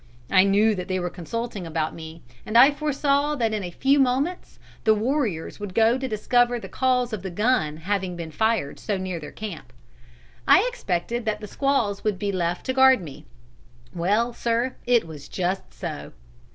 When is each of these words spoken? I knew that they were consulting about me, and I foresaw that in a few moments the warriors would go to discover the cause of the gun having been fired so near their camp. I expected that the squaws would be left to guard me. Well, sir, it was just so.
I 0.31 0.45
knew 0.45 0.73
that 0.73 0.87
they 0.87 0.99
were 0.99 1.11
consulting 1.11 1.67
about 1.67 1.93
me, 1.93 2.23
and 2.43 2.57
I 2.57 2.71
foresaw 2.71 3.35
that 3.35 3.53
in 3.53 3.63
a 3.63 3.69
few 3.69 3.99
moments 3.99 4.57
the 4.83 4.95
warriors 4.95 5.59
would 5.59 5.75
go 5.75 5.95
to 5.95 6.07
discover 6.07 6.59
the 6.59 6.67
cause 6.67 7.13
of 7.13 7.21
the 7.21 7.29
gun 7.29 7.77
having 7.77 8.15
been 8.15 8.31
fired 8.31 8.79
so 8.79 8.97
near 8.97 9.19
their 9.19 9.31
camp. 9.31 9.71
I 10.47 10.67
expected 10.67 11.25
that 11.25 11.39
the 11.39 11.45
squaws 11.47 12.03
would 12.03 12.17
be 12.17 12.31
left 12.31 12.65
to 12.65 12.73
guard 12.73 12.99
me. 13.03 13.25
Well, 13.93 14.33
sir, 14.33 14.75
it 14.87 15.05
was 15.05 15.29
just 15.29 15.71
so. 15.71 16.13